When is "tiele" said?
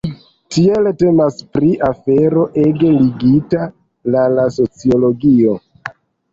0.53-0.93